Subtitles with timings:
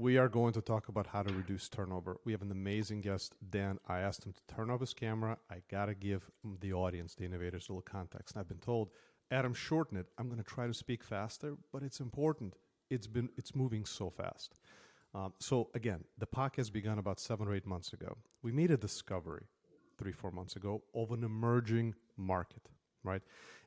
[0.00, 2.16] we are going to talk about how to reduce turnover.
[2.24, 3.78] We have an amazing guest, Dan.
[3.86, 5.36] I asked him to turn off his camera.
[5.50, 6.30] I got to give
[6.60, 8.34] the audience, the innovators, a little context.
[8.34, 8.88] And I've been told,
[9.30, 10.06] Adam, shorten it.
[10.16, 12.54] I'm going to try to speak faster, but it's important.
[12.88, 14.54] It's been it's moving so fast.
[15.14, 18.16] Um, so again, the podcast began about seven or eight months ago.
[18.42, 19.44] We made a discovery
[19.98, 22.70] three, four months ago of an emerging market,
[23.04, 23.22] right?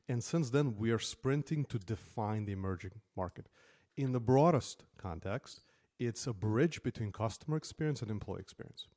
[0.10, 3.50] And since then, we are sprinting to define the emerging market.
[3.96, 5.62] In the broadest context,
[6.08, 8.88] it's a bridge between customer experience and employee experience.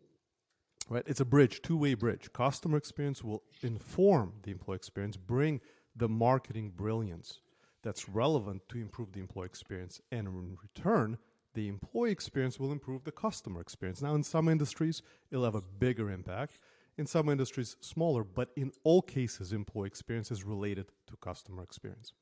[0.88, 1.04] Right?
[1.06, 2.32] It's a bridge, two-way bridge.
[2.32, 5.60] Customer experience will inform the employee experience, bring
[5.96, 7.40] the marketing brilliance
[7.82, 11.18] that's relevant to improve the employee experience, and in return,
[11.54, 14.02] the employee experience will improve the customer experience.
[14.02, 16.58] Now, in some industries, it'll have a bigger impact.
[16.98, 22.12] In some industries, smaller, but in all cases, employee experience is related to customer experience.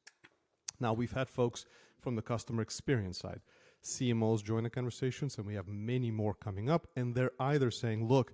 [0.81, 1.67] Now, we've had folks
[2.01, 3.41] from the customer experience side.
[3.85, 6.87] CMOs join the conversations, and we have many more coming up.
[6.97, 8.33] And they're either saying, look,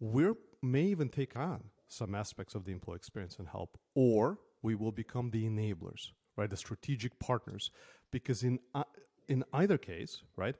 [0.00, 0.30] we
[0.62, 4.92] may even take on some aspects of the employee experience and help, or we will
[4.92, 6.50] become the enablers, right?
[6.50, 7.70] The strategic partners.
[8.10, 8.84] Because in, uh,
[9.28, 10.56] in either case, right,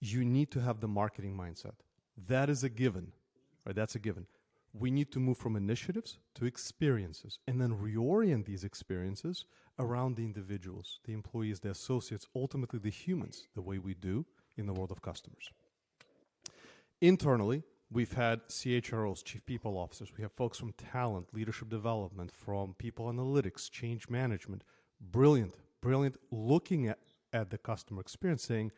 [0.00, 1.74] you need to have the marketing mindset.
[2.28, 3.12] That is a given,
[3.64, 3.74] right?
[3.74, 4.26] That's a given
[4.78, 9.44] we need to move from initiatives to experiences and then reorient these experiences
[9.78, 14.24] around the individuals, the employees, the associates, ultimately the humans, the way we do
[14.56, 15.50] in the world of customers.
[17.00, 22.74] Internally, we've had CHROs, chief people officers, we have folks from talent, leadership development, from
[22.74, 24.64] people analytics, change management.
[25.00, 26.98] Brilliant, brilliant looking at,
[27.32, 28.72] at the customer experience, saying,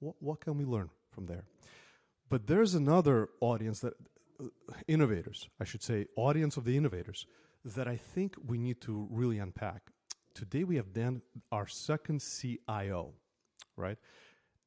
[0.00, 1.44] what, what can we learn from there?
[2.28, 3.94] But there's another audience that
[4.86, 7.26] innovators, I should say, audience of the innovators
[7.64, 9.82] that I think we need to really unpack.
[10.34, 13.14] Today we have Dan, our second CIO,
[13.76, 13.98] right?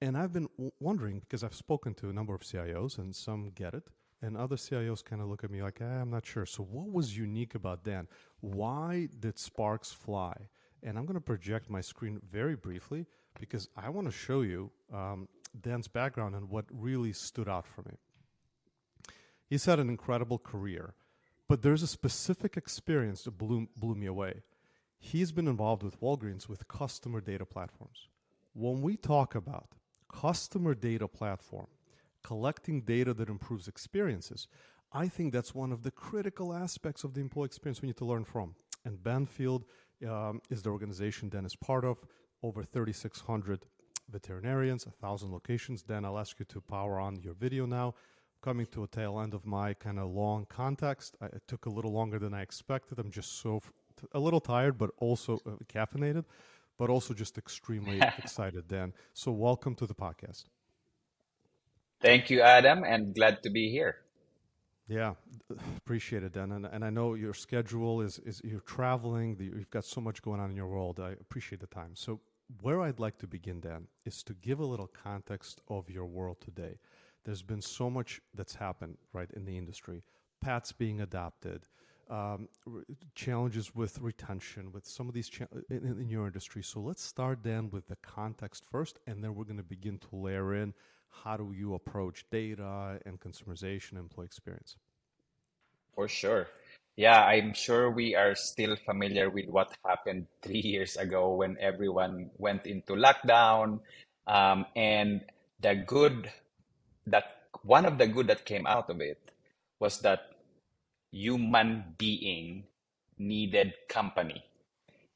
[0.01, 3.51] And I've been w- wondering because I've spoken to a number of CIOs and some
[3.55, 3.83] get it,
[4.21, 6.45] and other CIOs kind of look at me like, eh, I'm not sure.
[6.45, 8.07] So, what was unique about Dan?
[8.41, 10.35] Why did sparks fly?
[10.83, 13.07] And I'm going to project my screen very briefly
[13.39, 15.27] because I want to show you um,
[15.61, 17.97] Dan's background and what really stood out for me.
[19.47, 20.95] He's had an incredible career,
[21.47, 24.41] but there's a specific experience that blew, blew me away.
[24.97, 28.07] He's been involved with Walgreens with customer data platforms.
[28.53, 29.69] When we talk about
[30.11, 31.67] customer data platform,
[32.23, 34.47] collecting data that improves experiences,
[34.91, 38.05] I think that's one of the critical aspects of the employee experience we need to
[38.05, 38.55] learn from.
[38.83, 39.65] And Banfield
[40.07, 41.97] um, is the organization Dan is part of,
[42.41, 43.65] over 3,600
[44.09, 45.83] veterinarians, 1,000 locations.
[45.83, 47.93] Dan, I'll ask you to power on your video now
[48.45, 51.17] coming to a tail end of my kind of long context.
[51.19, 52.99] I, it took a little longer than I expected.
[52.99, 53.59] I'm just so
[54.11, 56.25] a little tired, but also uh, caffeinated,
[56.77, 58.93] but also just extremely excited, Dan.
[59.15, 60.43] So, welcome to the podcast.
[61.99, 63.95] Thank you, Adam, and glad to be here.
[64.87, 65.13] Yeah,
[65.77, 66.51] appreciate it, Dan.
[66.51, 70.39] And, and I know your schedule is, is you're traveling, you've got so much going
[70.39, 70.99] on in your world.
[70.99, 71.93] I appreciate the time.
[71.95, 72.19] So,
[72.61, 76.37] where I'd like to begin, Dan, is to give a little context of your world
[76.41, 76.77] today
[77.25, 80.03] there's been so much that's happened right in the industry.
[80.41, 81.67] Pats being adopted
[82.09, 82.47] um,
[83.15, 86.61] challenges with retention with some of these cha- in, in, your industry.
[86.61, 90.15] So let's start then with the context first and then we're going to begin to
[90.15, 90.73] layer in
[91.23, 94.75] how do you approach data and consumerization employee experience.
[95.95, 96.47] For sure.
[96.95, 102.29] Yeah i'm sure we are still familiar with what happened three years ago when everyone
[102.37, 103.79] went into lockdown.
[104.27, 105.21] Um, and
[105.59, 106.31] the good
[107.07, 109.31] that one of the good that came out of it
[109.79, 110.31] was that
[111.11, 112.63] human being
[113.17, 114.43] needed company.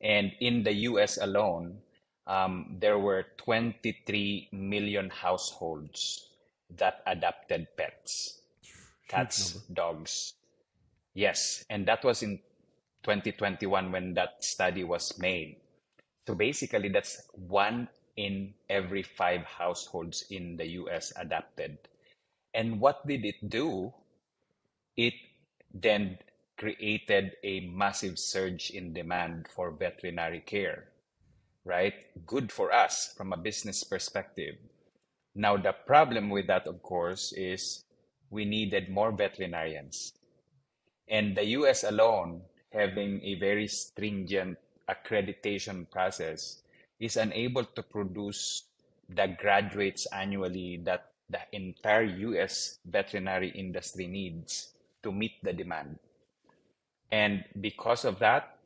[0.02, 1.80] And in the US alone,
[2.28, 6.28] um, there were 23 million households
[6.78, 8.40] that adopted pets
[9.10, 10.36] cats, dogs.
[11.14, 11.66] Yes.
[11.70, 12.38] And that was in
[13.04, 15.58] 2021 when that study was made.
[16.28, 21.78] So basically, that's one in every five households in the US adapted.
[22.54, 23.94] And what did it do?
[24.98, 25.14] It
[25.74, 26.18] then
[26.58, 30.90] created a massive surge in demand for veterinary care,
[31.64, 31.94] right?
[32.26, 34.56] Good for us from a business perspective.
[35.34, 37.86] Now, the problem with that, of course, is
[38.30, 40.12] we needed more veterinarians.
[41.08, 42.42] And the US alone,
[42.74, 44.58] having a very stringent
[44.90, 46.62] accreditation process,
[47.00, 48.64] is unable to produce
[49.10, 54.74] the graduates annually that the entire US veterinary industry needs
[55.04, 55.98] to meet the demand.
[57.12, 58.58] And because of that,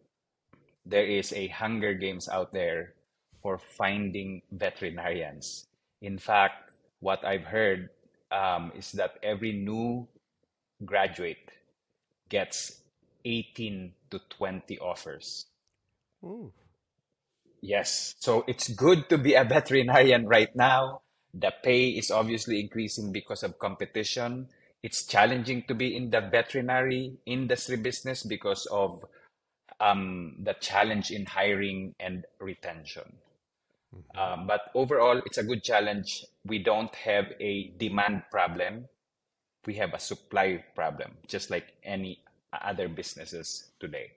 [0.85, 2.93] there is a hunger games out there
[3.41, 5.67] for finding veterinarians.
[6.01, 7.89] In fact, what I've heard
[8.31, 10.07] um, is that every new
[10.83, 11.51] graduate
[12.29, 12.81] gets
[13.25, 15.45] 18 to 20 offers.
[16.23, 16.51] Ooh.
[17.63, 18.15] Yes.
[18.19, 21.01] So it's good to be a veterinarian right now.
[21.33, 24.49] The pay is obviously increasing because of competition.
[24.83, 29.05] It's challenging to be in the veterinary industry business because of
[29.79, 33.13] um, the challenge in hiring and retention.
[34.17, 36.25] Um, but overall, it's a good challenge.
[36.45, 38.89] We don't have a demand problem.
[39.65, 42.19] We have a supply problem, just like any
[42.51, 44.11] other businesses today.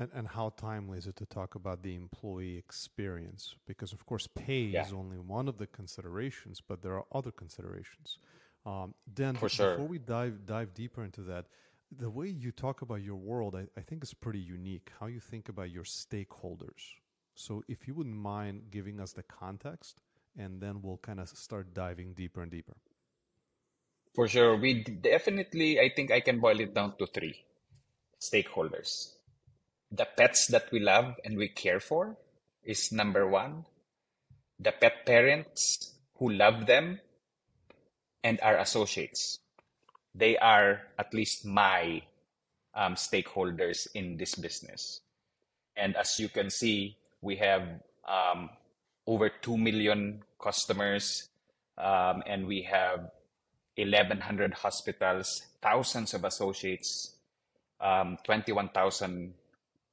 [0.00, 3.54] And, and how timely is it to talk about the employee experience?
[3.66, 7.30] Because, of course, pay Yeah, is only one of the considerations, but there are other
[7.30, 8.18] considerations.
[8.64, 11.46] Um, Dan, for b- before we dive, dive deeper into that,
[11.94, 14.90] the way you talk about your world, I, I think is pretty unique.
[14.98, 16.82] How you think about your stakeholders.
[17.34, 19.96] So, if you wouldn't mind giving us the context,
[20.38, 22.76] and then we'll kind of start diving deeper and deeper.
[24.14, 24.56] For sure.
[24.56, 27.44] We definitely, I think I can boil it down to three
[28.18, 29.19] stakeholders.
[29.90, 32.16] The pets that we love and we care for
[32.62, 33.64] is number one.
[34.58, 37.00] The pet parents who love them
[38.22, 39.40] and our associates.
[40.14, 42.02] They are at least my
[42.74, 45.00] um, stakeholders in this business.
[45.76, 47.62] And as you can see, we have
[48.06, 48.50] um,
[49.06, 51.28] over 2 million customers
[51.78, 53.10] um, and we have
[53.76, 57.14] 1,100 hospitals, thousands of associates,
[57.80, 59.34] um, 21,000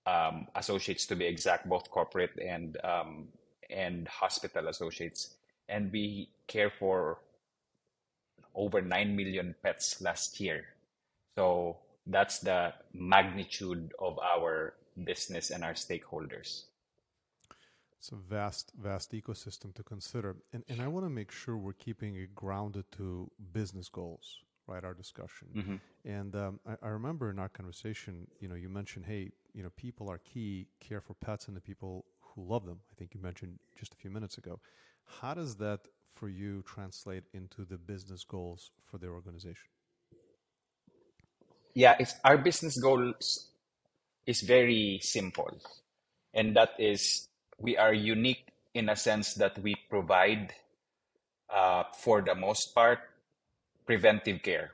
[0.08, 3.28] um, associates to be exact, both corporate and um,
[3.70, 5.36] and hospital associates.
[5.68, 7.20] And we care for
[8.56, 10.66] over 9 million pets last year.
[11.36, 11.78] So
[12.08, 14.74] that's the magnitude of our
[15.04, 16.64] business and our stakeholders.
[18.00, 20.38] It's a vast, vast ecosystem to consider.
[20.54, 24.84] And, and I want to make sure we're keeping it grounded to business goals, right?
[24.84, 25.48] Our discussion.
[25.56, 25.80] Mhm.
[26.06, 29.72] And um, I, I remember in our conversation, you know, you mentioned, hey, you know,
[29.76, 32.78] people are key, care for pets and the people who love them.
[32.92, 34.60] I think you mentioned just a few minutes ago.
[35.20, 35.80] How does that
[36.14, 39.68] for you translate into the business goals for the organization?
[41.74, 43.50] Yeah, it's our business goals
[44.28, 45.50] is very simple,
[46.36, 47.28] and that is
[47.58, 50.54] we are unique in a sense that we provide,
[51.50, 53.00] uh, for the most part,
[53.86, 54.72] preventive care.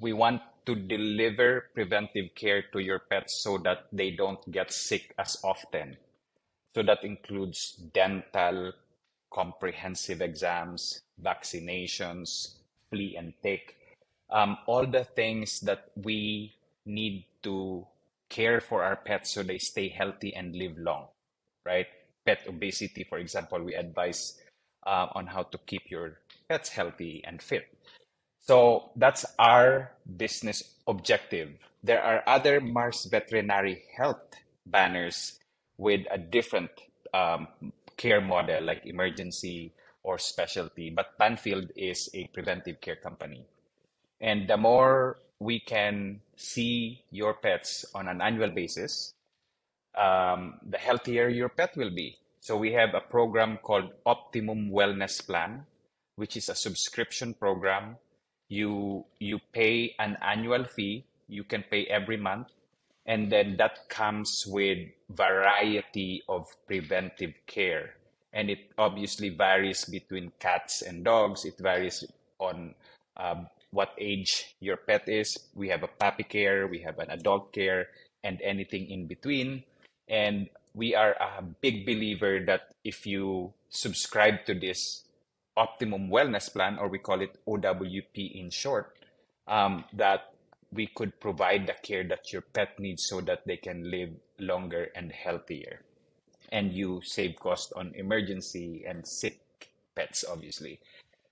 [0.00, 5.14] We want to deliver preventive care to your pets so that they don't get sick
[5.18, 5.96] as often.
[6.74, 8.72] So that includes dental,
[9.32, 12.56] comprehensive exams, vaccinations,
[12.90, 13.76] flea and tick,
[14.30, 16.54] um, all the things that we
[16.86, 17.86] need to
[18.28, 21.08] care for our pets so they stay healthy and live long,
[21.64, 21.86] right?
[22.26, 24.40] Pet obesity, for example, we advise
[24.86, 26.18] uh, on how to keep your
[26.48, 27.73] pets healthy and fit.
[28.44, 31.48] So that's our business objective.
[31.82, 34.20] There are other Mars Veterinary Health
[34.66, 35.38] banners
[35.78, 36.70] with a different
[37.14, 37.48] um,
[37.96, 43.46] care model, like emergency or specialty, but Banfield is a preventive care company.
[44.20, 49.14] And the more we can see your pets on an annual basis,
[49.96, 52.18] um, the healthier your pet will be.
[52.40, 55.64] So we have a program called Optimum Wellness Plan,
[56.16, 57.96] which is a subscription program.
[58.48, 61.04] You you pay an annual fee.
[61.28, 62.52] You can pay every month,
[63.06, 67.96] and then that comes with variety of preventive care.
[68.32, 71.44] And it obviously varies between cats and dogs.
[71.44, 72.04] It varies
[72.38, 72.74] on
[73.16, 75.38] um, what age your pet is.
[75.54, 77.88] We have a puppy care, we have an adult care,
[78.22, 79.64] and anything in between.
[80.08, 85.04] And we are a big believer that if you subscribe to this
[85.56, 88.96] optimum wellness plan, or we call it OWP in short,
[89.46, 90.32] um, that
[90.72, 94.90] we could provide the care that your pet needs so that they can live longer
[94.96, 95.82] and healthier.
[96.50, 99.40] And you save cost on emergency and sick
[99.94, 100.80] pets, obviously.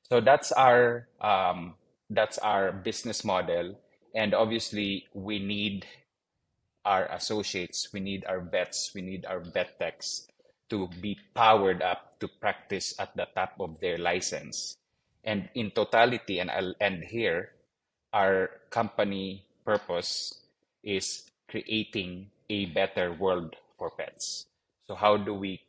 [0.08, 1.74] So that's our um,
[2.10, 3.78] that's our business model,
[4.14, 5.86] and obviously we need
[6.84, 10.26] our associates, we need our vets, we need our vet techs
[10.72, 14.78] to be powered up to practice at the top of their license.
[15.22, 17.52] And in totality, and I'll end here,
[18.12, 20.40] our company purpose
[20.82, 24.46] is creating a better world for pets.
[24.88, 25.60] So how do we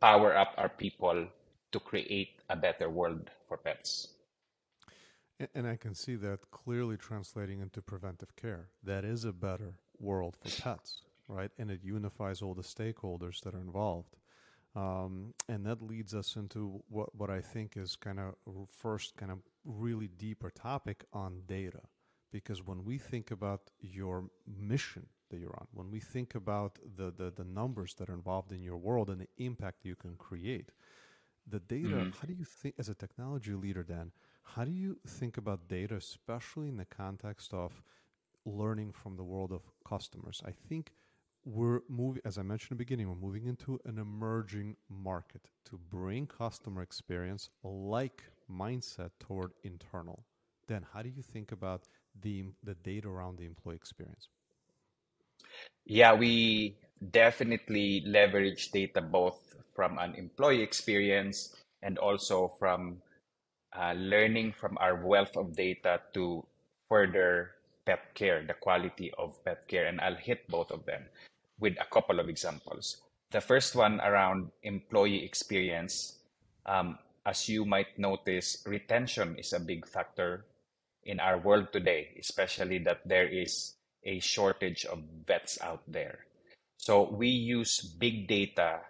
[0.00, 1.26] power up our people
[1.72, 4.06] to create a better world for pets?
[5.54, 8.68] And I can see that clearly translating into preventive care.
[8.82, 11.50] That is a better world for pets, right?
[11.58, 14.16] And it unifies all the stakeholders that are involved.
[14.76, 18.34] Um, and that leads us into what, what I think is kind of
[18.70, 21.80] first kind of really deeper topic on data.
[22.30, 27.10] Because when we think about your mission that you're on, when we think about the,
[27.10, 30.70] the, the numbers that are involved in your world and the impact you can create,
[31.46, 32.10] the data, mm-hmm.
[32.10, 35.96] how do you think, as a technology leader, Dan, how do you think about data,
[35.96, 37.80] especially in the context of
[38.44, 40.42] learning from the world of customers?
[40.44, 40.90] I think
[41.46, 45.78] we're moving, as I mentioned in the beginning, we're moving into an emerging market to
[45.90, 50.24] bring customer experience like mindset toward internal.
[50.66, 51.86] Then, how do you think about
[52.20, 54.28] the the data around the employee experience?
[55.86, 56.76] Yeah, we
[57.12, 63.00] definitely leverage data both from an employee experience and also from
[63.72, 66.44] uh, learning from our wealth of data to
[66.88, 67.52] further
[67.84, 69.86] pet care, the quality of pet care.
[69.86, 71.04] And I'll hit both of them
[71.58, 72.96] with a couple of examples.
[73.30, 76.18] The first one around employee experience.
[76.64, 80.44] Um, as you might notice, retention is a big factor
[81.02, 86.26] in our world today, especially that there is a shortage of vets out there.
[86.76, 88.80] So we use big data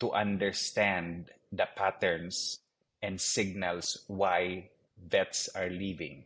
[0.00, 2.58] to understand the patterns
[3.02, 6.24] and signals why vets are leaving.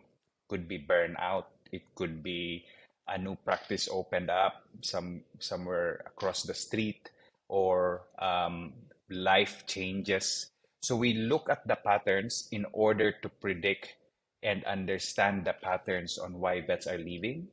[0.49, 2.64] Could be burnout, it could be
[3.09, 7.11] a new practice opened up some somewhere across the street
[7.49, 8.73] or um,
[9.11, 10.50] life changes.
[10.83, 13.97] So we look at the patterns in order to predict
[14.43, 17.49] and understand the patterns on why vets are leaving.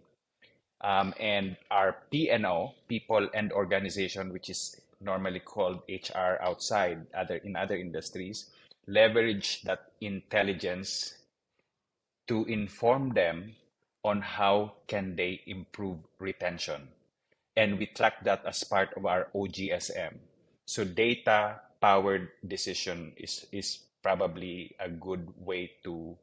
[0.81, 7.55] Um, and our P&O people and organization which is normally called hr outside other in
[7.55, 8.51] other industries
[8.87, 11.15] leverage that intelligence
[12.27, 13.55] to inform them
[14.05, 16.87] on how can they improve retention.
[17.57, 20.13] And we track that as part of our OGSM.
[20.65, 26.15] So data powered decision is, is probably a good way to,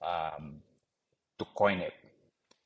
[0.00, 0.62] um,
[1.38, 1.92] to coin it.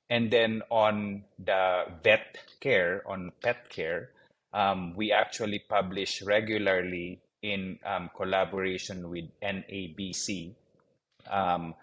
[0.09, 4.11] And then on the vet care, on pet care,
[4.53, 10.55] um, we actually publish regularly in um, collaboration with NAVC
[11.29, 11.75] um,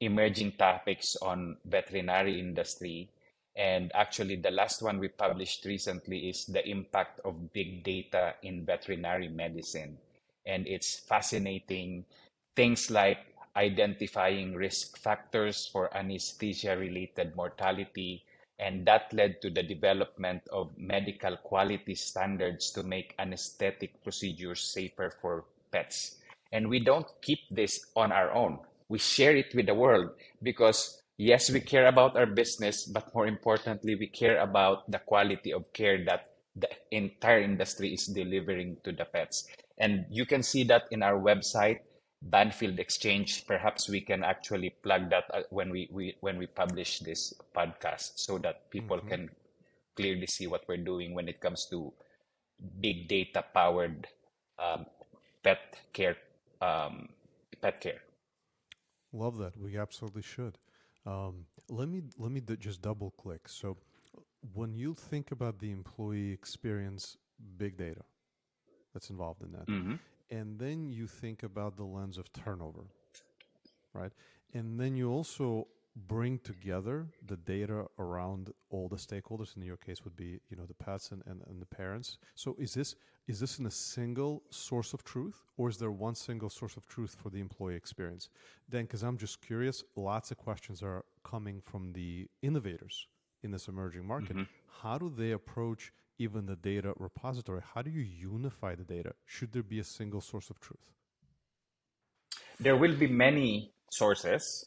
[0.00, 3.10] emerging topics on veterinary industry.
[3.56, 8.64] And actually, the last one we published recently is the impact of big data in
[8.64, 9.98] veterinary medicine.
[10.46, 12.04] And it's fascinating
[12.56, 13.18] things like
[13.56, 18.24] identifying risk factors for anesthesia related mortality.
[18.58, 25.10] And that led to the development of medical quality standards to make anesthetic procedures safer
[25.10, 26.16] for pets.
[26.52, 30.10] And we don't keep this on our own we share it with the world
[30.42, 35.52] because yes we care about our business but more importantly we care about the quality
[35.52, 39.46] of care that the entire industry is delivering to the pets.
[39.78, 41.80] And you can see that in our website
[42.22, 43.46] banfield exchange.
[43.46, 48.12] Perhaps we can actually plug that uh, when we, we when we publish this podcast
[48.16, 49.08] so that people mm-hmm.
[49.08, 49.30] can
[49.96, 51.92] clearly see what we're doing when it comes to
[52.80, 54.06] big data powered
[54.58, 54.86] um,
[55.42, 56.16] pet care
[56.62, 57.08] um,
[57.60, 58.00] pet care
[59.14, 59.56] Love that.
[59.56, 60.58] We absolutely should.
[61.06, 63.48] Um, let me let me d- just double click.
[63.48, 63.76] So,
[64.54, 67.16] when you think about the employee experience,
[67.56, 68.02] big data
[68.92, 69.94] that's involved in that, mm-hmm.
[70.30, 72.86] and then you think about the lens of turnover,
[73.92, 74.12] right?
[74.52, 79.56] And then you also bring together the data around all the stakeholders.
[79.56, 82.18] In your case, would be you know the pets and, and, and the parents.
[82.34, 82.96] So, is this
[83.26, 86.86] is this in a single source of truth or is there one single source of
[86.86, 88.28] truth for the employee experience
[88.68, 93.06] then because i'm just curious lots of questions are coming from the innovators
[93.42, 94.82] in this emerging market mm-hmm.
[94.82, 99.52] how do they approach even the data repository how do you unify the data should
[99.52, 100.92] there be a single source of truth
[102.60, 104.66] there will be many sources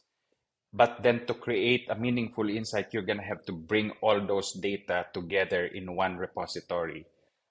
[0.72, 4.52] but then to create a meaningful insight you're going to have to bring all those
[4.52, 7.06] data together in one repository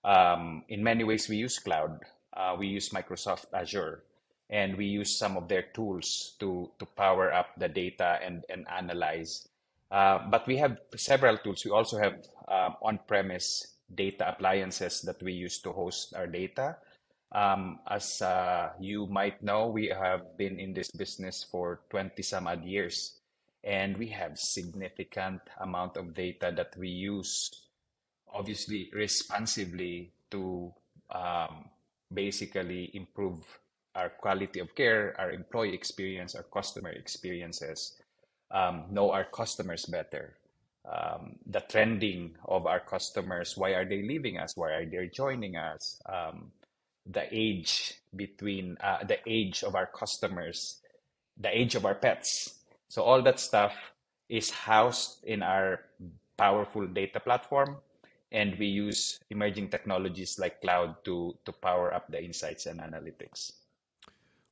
[0.08, 2.00] um, in many ways, we use cloud.
[2.32, 4.04] Uh, we use Microsoft Azure,
[4.50, 8.66] and we use some of their tools to to power up the data and and
[8.72, 9.50] analyze.
[9.92, 11.66] Uh, but we have several tools.
[11.66, 16.78] We also have um, on-premise data appliances that we use to host our data.
[17.32, 22.48] Um, as uh, you might know, we have been in this business for 20 some
[22.48, 23.20] odd years,
[23.64, 27.50] and we have significant amount of data that we use
[28.34, 30.74] obviously responsively to
[31.12, 31.66] um,
[32.14, 33.44] basically improve
[33.96, 38.00] our quality of care, our employee experience, our customer experiences,
[38.52, 40.38] um, know our customers better,
[40.86, 45.58] um, the trending of our customers, why are they leaving us, why are they joining
[45.58, 46.52] us, um,
[47.10, 50.82] the age between uh, the age of our customers,
[51.38, 52.60] the age of our pets.
[52.90, 53.76] So all that stuff
[54.30, 55.82] is housed in our
[56.38, 57.78] powerful data platform,
[58.32, 63.52] and we use emerging technologies like cloud to to power up the insights and analytics.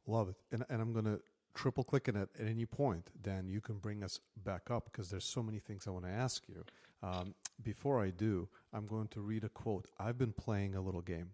[0.07, 1.19] Love it, and and I'm gonna
[1.55, 3.09] triple click it at, at any point.
[3.24, 6.12] then you can bring us back up because there's so many things I want to
[6.12, 6.63] ask you.
[7.01, 7.33] Um,
[7.63, 9.88] before I do, I'm going to read a quote.
[9.97, 11.31] I've been playing a little game.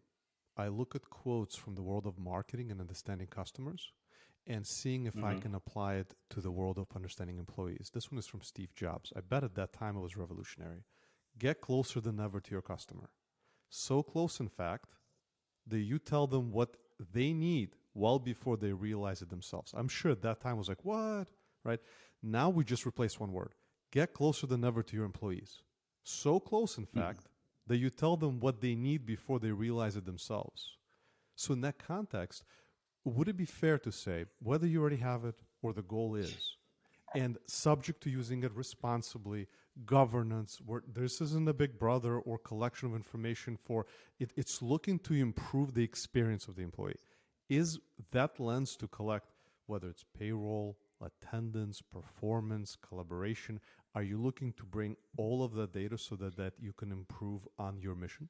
[0.61, 3.91] I look at quotes from the world of marketing and understanding customers
[4.45, 5.25] and seeing if mm-hmm.
[5.25, 7.89] I can apply it to the world of understanding employees.
[7.93, 9.11] This one is from Steve Jobs.
[9.15, 10.83] I bet at that time it was revolutionary.
[11.39, 13.09] Get closer than ever to your customer.
[13.69, 14.89] So close, in fact,
[15.65, 16.77] that you tell them what
[17.11, 19.73] they need well before they realize it themselves.
[19.75, 21.27] I'm sure at that time was like, what?
[21.63, 21.79] Right?
[22.21, 23.53] Now we just replace one word.
[23.91, 25.63] Get closer than ever to your employees.
[26.03, 26.99] So close, in mm-hmm.
[26.99, 27.27] fact,
[27.71, 30.75] that you tell them what they need before they realize it themselves.
[31.37, 32.43] So, in that context,
[33.05, 36.57] would it be fair to say, whether you already have it or the goal is,
[37.15, 39.47] and subject to using it responsibly,
[39.85, 43.85] governance, where this isn't a big brother or collection of information for
[44.19, 46.99] it, it's looking to improve the experience of the employee.
[47.49, 47.79] Is
[48.11, 49.27] that lens to collect
[49.65, 53.61] whether it's payroll, attendance, performance, collaboration?
[53.93, 57.41] Are you looking to bring all of that data so that, that you can improve
[57.59, 58.29] on your mission?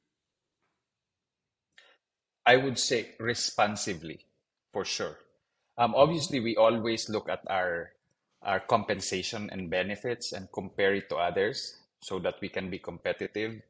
[2.44, 4.26] I would say responsively,
[4.72, 5.18] for sure.
[5.78, 7.92] Um, obviously, we always look at our
[8.42, 13.62] our compensation and benefits and compare it to others so that we can be competitive.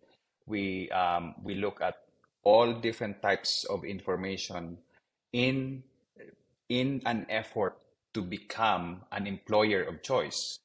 [0.47, 2.01] We um, we look at
[2.43, 4.79] all different types of information
[5.33, 5.85] in
[6.69, 7.77] in an effort
[8.15, 10.59] to become an employer of choice.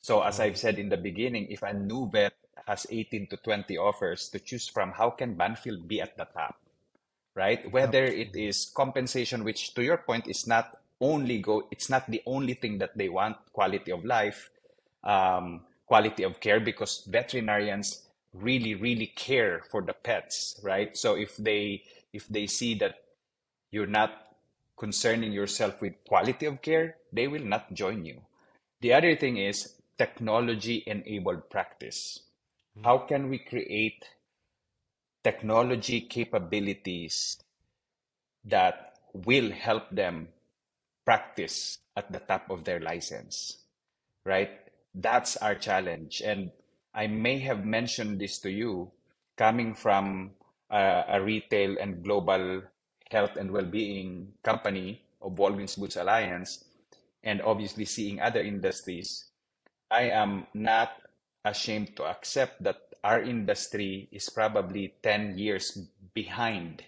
[0.00, 2.34] So as I've said in the beginning, if a new vet
[2.66, 6.56] has 18 to 20 offers to choose from, how can Banfield be at the top?
[7.34, 7.70] Right?
[7.70, 12.22] Whether it is compensation, which to your point is not only go, it's not the
[12.26, 14.50] only thing that they want, quality of life,
[15.04, 18.02] um, quality of care, because veterinarians
[18.34, 20.96] really, really care for the pets, right?
[20.96, 22.96] So if they if they see that
[23.70, 24.10] you're not
[24.76, 28.22] concerning yourself with quality of care, they will not join you.
[28.80, 32.20] The other thing is technology enabled practice.
[32.76, 32.84] Mm-hmm.
[32.84, 34.04] How can we create
[35.24, 37.38] technology capabilities
[38.44, 40.28] that will help them
[41.04, 43.58] practice at the top of their license?
[44.24, 44.50] Right?
[44.94, 46.22] That's our challenge.
[46.24, 46.50] And
[46.94, 48.92] I may have mentioned this to you
[49.36, 50.32] coming from
[50.70, 52.62] a, a retail and global
[53.10, 56.64] health and well-being company of Walgreens Boots Alliance
[57.24, 59.27] and obviously seeing other industries
[59.90, 60.92] I am not
[61.44, 65.78] ashamed to accept that our industry is probably 10 years
[66.14, 66.82] behind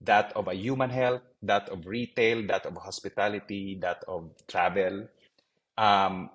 [0.00, 5.08] that of a human health, that of retail, that of hospitality, that of travel.
[5.76, 6.30] Um,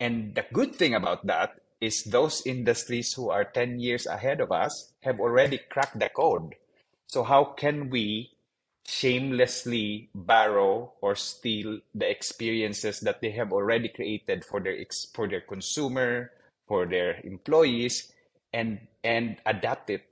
[0.00, 4.50] and the good thing about that is those industries who are 10 years ahead of
[4.50, 6.54] us have already cracked the code.
[7.06, 8.30] So how can we
[8.88, 15.28] shamelessly borrow or steal the experiences that they have already created for their ex- for
[15.28, 16.32] their consumer,
[16.64, 18.08] for their employees,
[18.56, 20.08] and and adapt it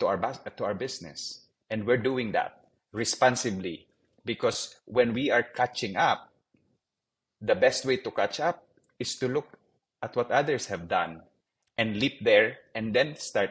[0.00, 0.16] to our
[0.56, 1.44] to our business.
[1.68, 3.84] And we're doing that responsibly
[4.24, 6.32] because when we are catching up,
[7.44, 8.64] the best way to catch up
[8.98, 9.60] is to look
[10.00, 11.20] at what others have done
[11.76, 13.50] and leap there and then start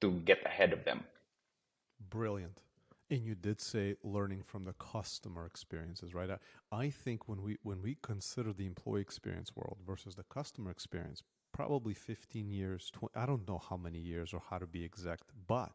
[0.00, 1.04] to get ahead of them.
[2.08, 2.64] Brilliant.
[3.10, 6.30] And you did say learning from the customer experiences, right?
[6.30, 6.38] I,
[6.70, 11.22] I think when we when we consider the employee experience world versus the customer experience,
[11.52, 15.24] probably 15 years, 20, I don't know how many years or how to be exact,
[15.48, 15.72] but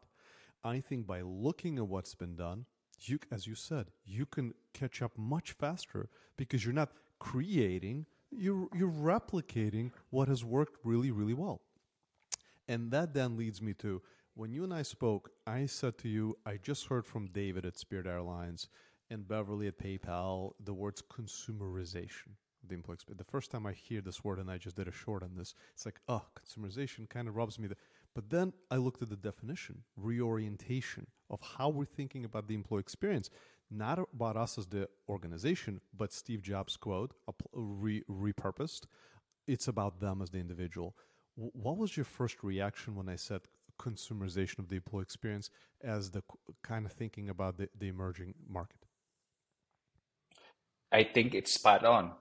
[0.64, 2.64] I think by looking at what's been done,
[3.00, 8.68] you as you said, you can catch up much faster because you're not creating, you're
[8.74, 11.60] you're replicating what has worked really really well.
[12.68, 14.02] And that then leads me to
[14.36, 17.78] when you and I spoke, I said to you, I just heard from David at
[17.78, 18.68] Spirit Airlines
[19.08, 22.36] and Beverly at PayPal the words consumerization.
[22.68, 23.18] The employee experience.
[23.18, 25.54] The first time I hear this word, and I just did a short on this,
[25.72, 27.68] it's like, oh, consumerization kind of rubs me.
[27.68, 27.76] The,
[28.14, 32.80] but then I looked at the definition, reorientation of how we're thinking about the employee
[32.80, 33.30] experience,
[33.70, 37.14] not about us as the organization, but Steve Jobs' quote,
[37.54, 38.82] re- repurposed.
[39.46, 40.94] It's about them as the individual.
[41.36, 43.42] what was your first reaction when I said
[43.78, 45.50] consumerization of the employee experience
[45.82, 46.22] as the
[46.62, 48.78] kind of thinking about the, the emerging market?
[50.92, 52.12] I think it's spot on,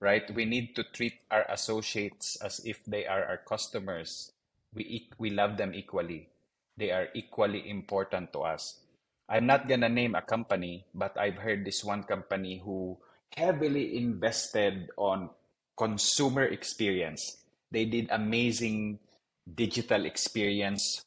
[0.00, 0.22] right?
[0.34, 4.32] We need to treat our associates as if they are our customers.
[4.74, 6.28] We, we love them equally.
[6.76, 8.80] They are equally important to us.
[9.28, 12.98] I'm not gonna name a company, but I've heard this one company who
[13.36, 15.30] heavily invested on
[15.76, 17.38] consumer experience.
[17.70, 18.98] They did amazing
[19.54, 21.04] digital experience,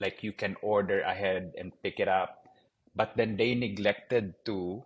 [0.00, 2.48] like you can order ahead and pick it up,
[2.94, 4.84] but then they neglected to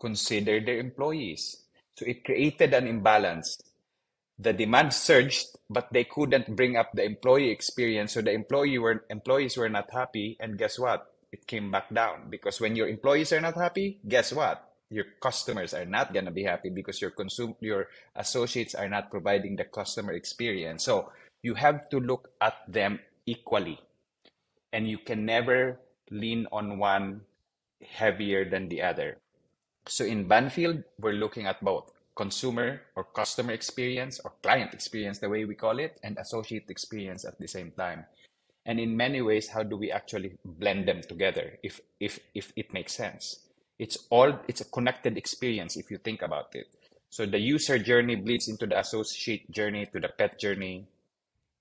[0.00, 1.64] consider their employees.
[1.96, 3.58] So it created an imbalance.
[4.38, 8.12] The demand surged, but they couldn't bring up the employee experience.
[8.12, 11.06] So the employee were employees were not happy, and guess what?
[11.30, 14.71] It came back down because when your employees are not happy, guess what?
[14.92, 19.56] Your customers are not gonna be happy because your consume your associates are not providing
[19.56, 20.84] the customer experience.
[20.84, 23.80] So you have to look at them equally,
[24.72, 27.22] and you can never lean on one
[27.80, 29.16] heavier than the other.
[29.88, 35.28] So in Banfield, we're looking at both consumer or customer experience or client experience, the
[35.28, 38.04] way we call it, and associate experience at the same time.
[38.64, 42.72] And in many ways, how do we actually blend them together if if if it
[42.72, 43.40] makes sense?
[43.78, 46.66] It's all it's a connected experience if you think about it.
[47.10, 50.86] So the user journey bleeds into the associate journey to the pet journey,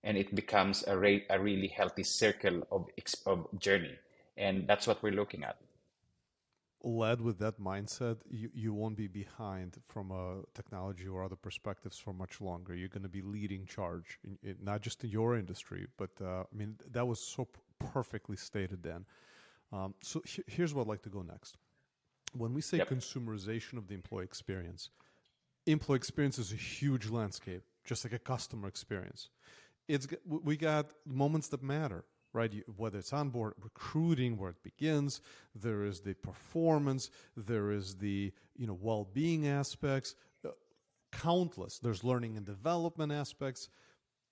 [0.03, 3.95] and it becomes a, re- a really healthy circle of, ex- of journey.
[4.37, 5.57] And that's what we're looking at.
[6.83, 11.97] led with that mindset, you, you won't be behind from a technology or other perspectives
[11.99, 12.73] for much longer.
[12.73, 16.41] You're going to be leading charge, in, in, not just in your industry, but uh,
[16.41, 17.59] I mean, that was so p-
[17.93, 19.05] perfectly stated Dan.
[19.71, 21.57] Um, so he- here's what I'd like to go next.
[22.33, 22.89] When we say Yep.
[22.89, 24.89] consumerization of the employee experience,
[25.65, 29.29] employee experience is a huge landscape, just like a customer experience.
[29.87, 32.51] It's we got moments that matter, right?
[32.53, 35.21] You, whether it's onboard recruiting, where it begins,
[35.53, 40.15] there is the performance, there is the you know well-being aspects,
[40.45, 40.49] uh,
[41.11, 41.79] countless.
[41.79, 43.69] There's learning and development aspects.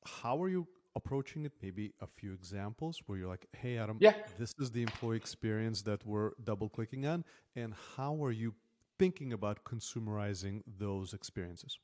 [0.05, 1.53] How are you approaching it?
[1.61, 4.15] Maybe a few examples where you're like, "Hey, Adam, Yeah.
[4.37, 7.25] this is the employee experience that we're double clicking on,
[7.55, 8.55] and how are you
[8.97, 11.77] thinking about consumerizing those experiences?"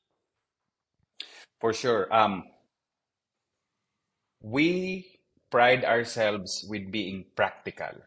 [1.60, 2.12] For sure.
[2.12, 2.44] Um,
[4.40, 5.18] we
[5.50, 8.02] pride ourselves with being practical.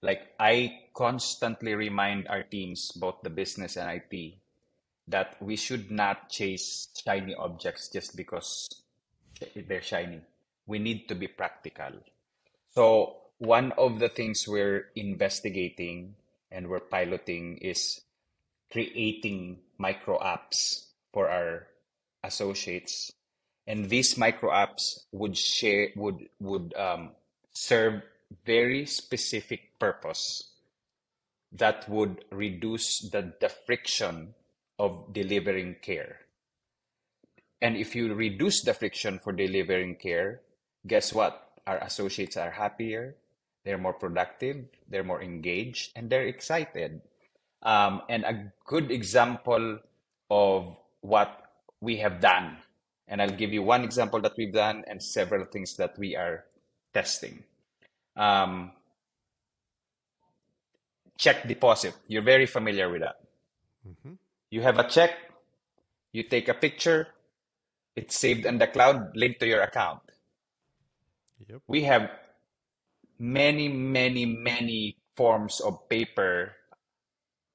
[0.00, 4.40] Like I constantly remind our teams, both the business and IT,
[5.08, 8.68] that we should not chase shiny objects just because
[9.54, 10.20] they're shiny.
[10.66, 11.92] We need to be practical.
[12.70, 16.16] So one of the things we're investigating
[16.50, 18.00] and we're piloting is
[18.70, 21.68] creating micro apps for our
[22.22, 23.12] associates
[23.68, 27.10] and these micro apps would share would would um,
[27.52, 28.02] serve
[28.44, 30.52] very specific purpose
[31.52, 34.34] that would reduce the, the friction
[34.78, 36.20] of delivering care
[37.60, 40.40] and if you reduce the friction for delivering care
[40.86, 43.16] guess what our associates are happier
[43.64, 47.00] they're more productive they're more engaged and they're excited
[47.62, 49.78] um, and a good example
[50.30, 51.42] of what
[51.80, 52.58] we have done.
[53.08, 56.44] And I'll give you one example that we've done and several things that we are
[56.92, 57.44] testing.
[58.16, 58.72] Um,
[61.16, 61.94] check deposit.
[62.06, 63.16] You're very familiar with that.
[63.82, 64.14] hmm
[64.50, 65.12] You have a check,
[66.12, 67.08] you take a picture,
[67.98, 70.00] it's saved in the cloud, linked to your account.
[71.48, 71.62] Yep.
[71.66, 72.10] We have
[73.18, 76.54] many, many, many forms of paper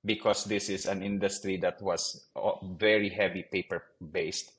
[0.04, 4.52] because this is an industry that was uh, very heavy paper based.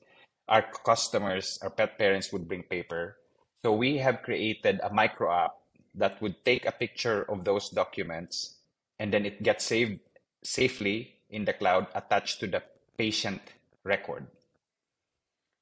[0.49, 3.17] Our customers, our pet parents would bring paper.
[3.61, 5.53] So we have created a micro app
[5.93, 8.57] that would take a picture of those documents
[8.97, 9.99] and then it gets saved
[10.43, 12.63] safely in the cloud attached to the
[12.97, 13.41] patient
[13.83, 14.25] record.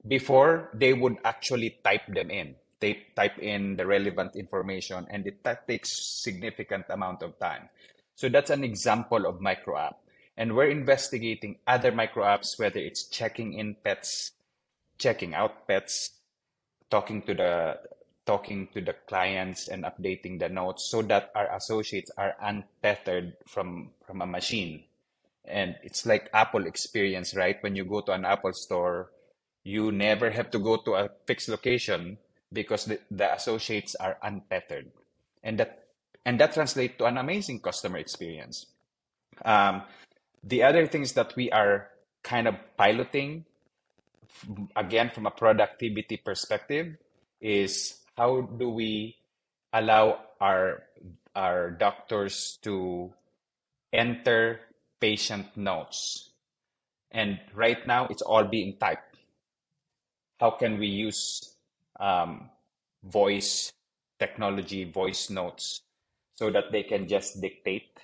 [0.08, 2.56] Before, they would actually type them in.
[2.80, 7.70] They type in the relevant information and it takes significant amount of time.
[8.16, 10.00] So that's an example of micro app.
[10.36, 14.32] And we're investigating other micro apps, whether it's checking in pets,
[14.98, 16.12] checking out pets,
[16.90, 17.80] talking to the
[18.26, 23.92] talking to the clients and updating the notes so that our associates are untethered from
[24.06, 24.84] from a machine.
[25.46, 27.58] And it's like Apple experience, right?
[27.62, 29.10] When you go to an Apple store,
[29.64, 32.18] you never have to go to a fixed location
[32.52, 34.92] because the, the associates are untethered.
[35.44, 35.84] And that
[36.26, 38.68] and that translates to an amazing customer experience.
[39.44, 39.84] Um,
[40.44, 41.90] the other things that we are
[42.24, 43.46] kind of piloting,
[44.76, 46.96] again from a productivity perspective,
[47.42, 49.18] is how do we
[49.74, 50.84] allow our
[51.36, 53.12] our doctors to
[53.92, 54.60] enter
[55.00, 56.30] patient notes?
[57.12, 59.13] And right now, it's all being typed.
[60.40, 61.56] How can we use
[62.00, 62.50] um,
[63.04, 63.72] voice
[64.20, 65.82] technology, voice notes,
[66.36, 68.00] so that they can just dictate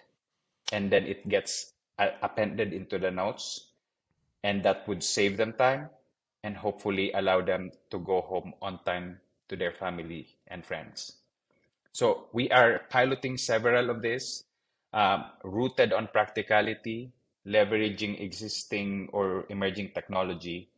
[0.71, 3.71] and then it gets uh, appended into the notes
[4.43, 5.89] and that would save them time
[6.43, 11.17] and hopefully allow them to go home on time to their family and friends.
[11.91, 14.45] So we are piloting several of these
[14.93, 17.11] um, rooted on practicality,
[17.45, 20.69] leveraging existing or emerging technology.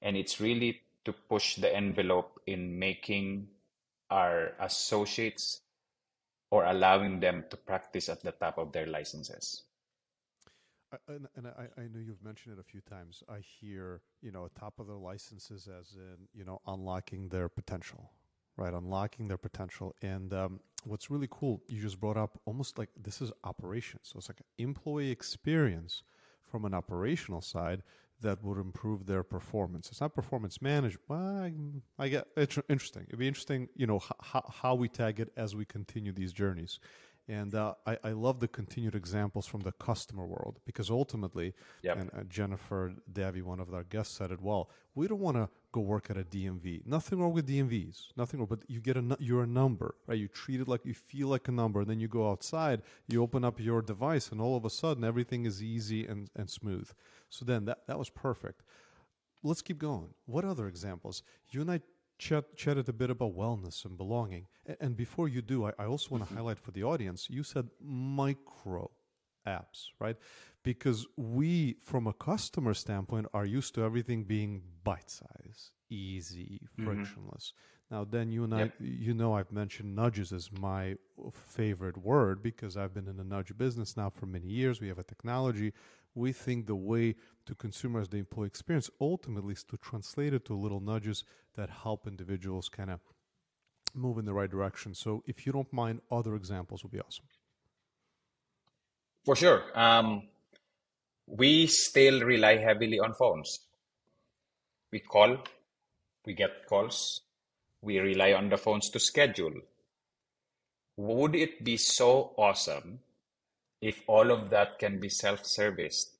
[0.00, 3.48] And it's really to push the envelope in making
[4.10, 5.60] our associates
[6.50, 9.62] or allowing them to practice at the top of their licenses.
[11.06, 13.22] and, and I, I, know you've mentioned it a few times.
[13.28, 18.10] I hear, you know, top of their licenses as in, you know, unlocking their potential,
[18.56, 18.74] right?
[18.74, 19.94] Unlocking their potential.
[20.02, 24.02] And um, what's really cool, you just brought up almost like this is operations.
[24.02, 26.02] So it's like employee experience
[26.42, 27.82] from an operational side
[28.22, 29.88] that would improve their performance.
[29.90, 31.02] It's not performance management.
[31.08, 31.52] Well, I,
[31.98, 33.04] I get it's interesting.
[33.08, 36.80] It'd be interesting, you know, how, how we tag it as we continue these journeys.
[37.30, 41.96] And uh, I, I love the continued examples from the customer world because ultimately, yep.
[41.96, 44.68] and uh, Jennifer Davy, one of our guests, said it well.
[44.96, 46.84] We don't want to go work at a DMV.
[46.86, 48.08] Nothing wrong with DMVs.
[48.16, 50.18] Nothing wrong, but you get a you're a number, right?
[50.18, 53.22] You treat it like you feel like a number, and then you go outside, you
[53.22, 56.90] open up your device, and all of a sudden everything is easy and, and smooth.
[57.28, 58.64] So then that that was perfect.
[59.44, 60.14] Let's keep going.
[60.26, 61.22] What other examples?
[61.50, 61.80] You and I
[62.20, 64.46] chat, chatted a bit about wellness and belonging.
[64.78, 66.36] And before you do, I, I also want to mm-hmm.
[66.36, 68.90] highlight for the audience you said micro
[69.46, 70.16] apps, right?
[70.62, 76.84] Because we, from a customer standpoint, are used to everything being bite size, easy, mm-hmm.
[76.84, 77.52] frictionless.
[77.52, 77.94] Mm-hmm.
[77.94, 78.72] Now, then you and yep.
[78.80, 80.96] I, you know, I've mentioned nudges as my
[81.32, 84.80] favorite word because I've been in the nudge business now for many years.
[84.80, 85.72] We have a technology
[86.14, 87.14] we think the way
[87.46, 91.24] to consumers the employee experience ultimately is to translate it to little nudges
[91.56, 93.00] that help individuals kind of
[93.94, 94.94] move in the right direction.
[94.94, 97.26] So if you don't mind, other examples would be awesome.
[99.24, 99.62] For sure.
[99.74, 100.28] Um,
[101.26, 103.60] we still rely heavily on phones.
[104.92, 105.38] We call,
[106.26, 107.20] we get calls,
[107.80, 109.52] we rely on the phones to schedule.
[110.96, 113.00] Would it be so awesome
[113.80, 116.12] if all of that can be self-serviced,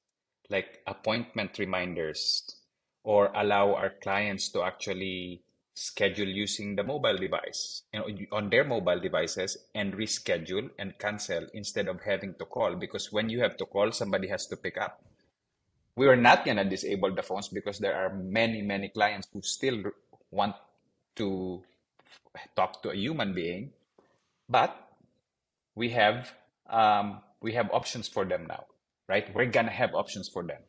[0.49, 2.57] like appointment reminders,
[3.05, 5.43] or allow our clients to actually
[5.75, 11.47] schedule using the mobile device, you know, on their mobile devices and reschedule and cancel
[11.55, 12.75] instead of having to call.
[12.75, 15.03] Because when you have to call, somebody has to pick up.
[15.97, 19.83] We are not gonna disable the phones because there are many, many clients who still
[20.31, 20.55] want
[21.17, 21.63] to
[22.55, 23.73] talk to a human being,
[24.49, 24.77] but
[25.75, 26.33] we have
[26.69, 28.67] um, we have options for them now,
[29.09, 29.35] right?
[29.35, 30.63] We're gonna have options for them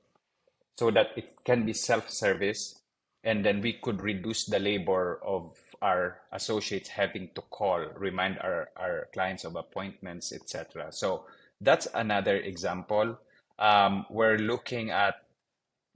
[0.78, 2.82] so that it can be self-service
[3.24, 8.70] and then we could reduce the labor of our associates having to call, remind our,
[8.78, 10.92] our clients of appointments, etc.
[10.92, 11.26] So
[11.60, 13.20] that's another example.
[13.60, 15.16] Um, we're looking at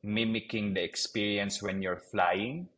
[0.03, 2.69] mimicking the experience when you're flying,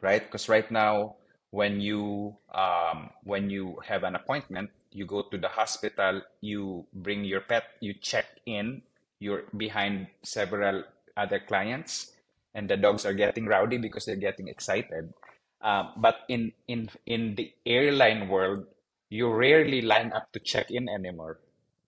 [0.00, 0.22] right?
[0.22, 1.16] Because right now,
[1.50, 7.24] when you um, when you have an appointment, you go to the hospital, you bring
[7.24, 8.82] your pet, you check in,
[9.18, 10.84] you're behind several
[11.16, 12.12] other clients,
[12.54, 15.12] and the dogs are getting rowdy because they're getting excited.
[15.60, 18.66] Um, but in, in, in the airline world,
[19.08, 21.38] you rarely line up to check in anymore.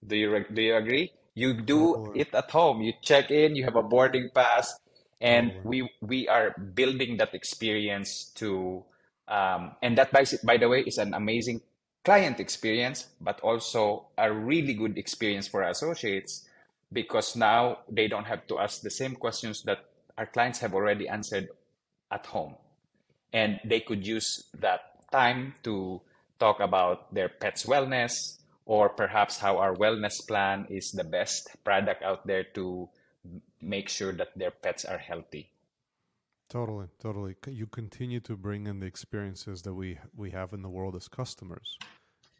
[0.06, 1.12] Do you, do you agree?
[1.34, 2.82] You do it at home.
[2.82, 4.78] You check in, you have a boarding pass,
[5.20, 8.84] and we, we are building that experience to
[9.28, 11.60] um, and that by, by the way is an amazing
[12.04, 16.46] client experience, but also a really good experience for associates
[16.92, 19.84] because now they don't have to ask the same questions that
[20.16, 21.48] our clients have already answered
[22.10, 22.54] at home.
[23.32, 26.00] And they could use that time to
[26.38, 32.02] talk about their pet's wellness or perhaps how our wellness plan is the best product
[32.02, 32.88] out there to
[33.60, 35.50] make sure that their pets are healthy.
[36.48, 37.36] Totally, totally.
[37.48, 41.08] You continue to bring in the experiences that we we have in the world as
[41.08, 41.78] customers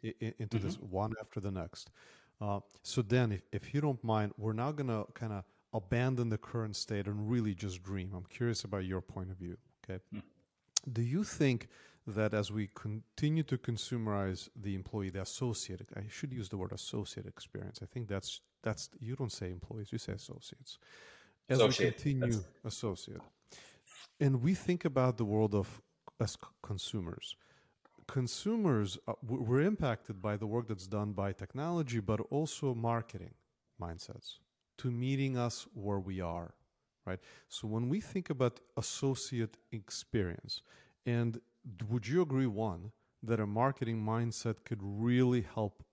[0.03, 0.65] into mm-hmm.
[0.65, 1.89] this one after the next.
[2.39, 6.29] Uh, so then, if, if you don't mind, we're now going to kind of abandon
[6.29, 8.11] the current state and really just dream.
[8.15, 9.57] I'm curious about your point of view.
[9.83, 10.21] Okay, mm.
[10.91, 11.67] do you think
[12.07, 16.71] that as we continue to consumerize the employee, the associate, I should use the word
[16.71, 17.79] associate experience.
[17.81, 20.77] I think that's that's you don't say employees, you say associates.
[21.49, 21.95] As associate.
[22.05, 23.21] we continue associate,
[24.19, 25.81] and we think about the world of
[26.19, 27.35] as consumers
[28.07, 33.33] consumers uh, we're impacted by the work that's done by technology but also marketing
[33.81, 34.39] mindsets
[34.77, 36.53] to meeting us where we are
[37.05, 40.61] right so when we think about associate experience
[41.05, 41.39] and
[41.89, 42.91] would you agree one
[43.23, 45.83] that a marketing mindset could really help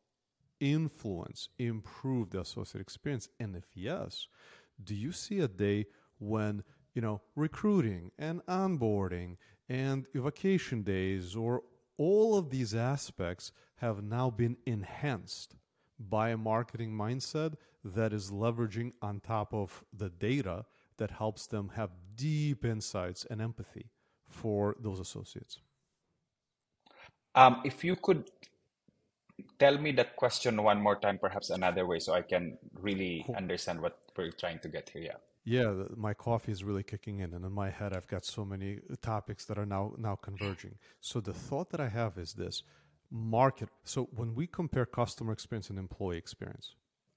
[0.61, 3.29] influence, improve the associate experience?
[3.41, 4.29] And if yes,
[4.83, 5.87] do you see a day
[6.19, 6.63] when
[6.95, 9.37] you know recruiting and onboarding
[9.69, 11.63] and vacation days or
[11.97, 15.55] all of these aspects have now been enhanced
[15.99, 20.65] by a marketing mindset that is leveraging on top of the data
[20.99, 23.91] that helps them have deep insights and empathy
[24.29, 25.61] for those associates.
[27.35, 28.31] Um, if you could
[29.59, 33.37] tell me that question one more time, perhaps another way, so I can really cool.
[33.37, 35.03] understand what we're trying to get here.
[35.03, 35.32] Yeah.
[35.45, 38.79] Yeah, my coffee is really kicking in, and in my head, I've got so many
[39.01, 40.77] topics that are now now converging.
[41.01, 42.63] So the thought that I have is this:
[43.11, 43.69] market.
[43.85, 46.77] So when we compare customer experience and employee experience,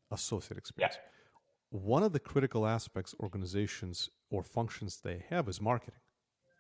[0.09, 1.79] associate experience, yeah.
[1.79, 6.01] one of the critical aspects organizations or functions they have is marketing,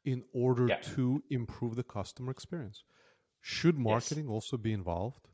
[0.03, 0.77] in order yeah.
[0.95, 2.83] to improve the customer experience.
[3.41, 4.33] Should marketing yes.
[4.33, 5.27] also be involved,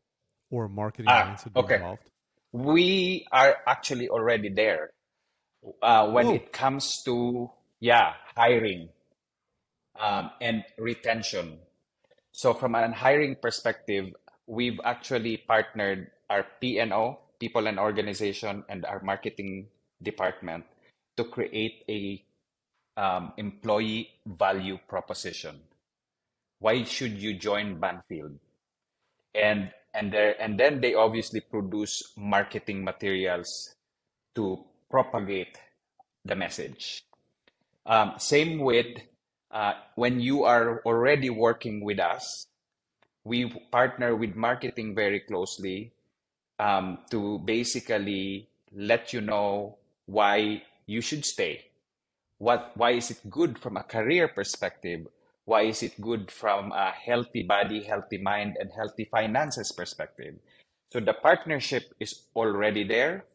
[0.50, 1.76] or marketing ah, mindset be okay.
[1.76, 2.10] involved?
[2.54, 4.92] We are actually already there
[5.82, 6.34] uh, when oh.
[6.34, 8.90] it comes to yeah hiring
[10.00, 11.60] um, and retention.
[12.32, 14.14] So from an hiring perspective,
[14.48, 19.68] we've actually partnered our P&O, people and organization, and our marketing
[20.02, 20.64] department
[21.18, 22.24] to create a
[22.96, 25.60] um, employee value proposition.
[26.60, 28.40] Why should you join Banfield?
[29.36, 33.76] And and there and then they obviously produce marketing materials
[34.36, 35.58] to propagate
[36.26, 37.04] the message.
[37.86, 38.88] Um, same with
[39.50, 42.46] uh, when you are already working with us,
[43.24, 45.94] we partner with marketing very closely
[46.60, 51.66] um, to basically let you know why you should stay.
[52.38, 55.08] What, why is it good from a career perspective?
[55.46, 60.36] Why is it good from a healthy body, healthy mind, and healthy finances perspective?
[60.92, 63.26] So the partnership is already there.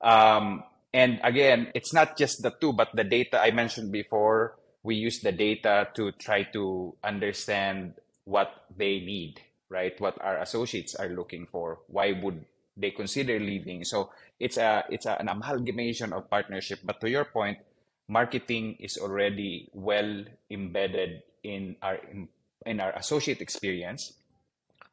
[0.00, 0.64] Um,
[0.94, 4.54] and again, it's not just the two, but the data I mentioned before.
[4.84, 9.98] We use the data to try to understand what they need, right?
[10.00, 11.80] What our associates are looking for.
[11.88, 12.44] Why would
[12.76, 13.82] they consider leaving?
[13.82, 16.78] So it's a it's a, an amalgamation of partnership.
[16.84, 17.58] But to your point,
[18.06, 22.28] marketing is already well embedded in our in,
[22.66, 24.14] in our associate experience.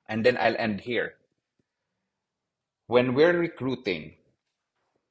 [0.10, 1.14] And then I'll end here.
[2.88, 4.16] When we're recruiting,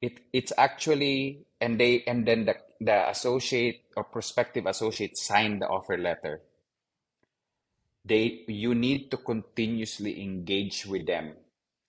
[0.01, 5.67] it it's actually and they and then the the associate or prospective associate sign the
[5.67, 6.41] offer letter.
[8.03, 11.33] They you need to continuously engage with them